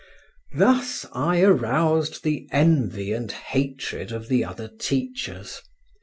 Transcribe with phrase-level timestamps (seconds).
[0.55, 5.61] Thus I aroused the envy and hatred of the other teachers.